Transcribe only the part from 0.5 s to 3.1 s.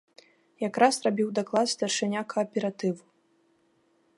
Якраз рабіў даклад старшыня кааператыву.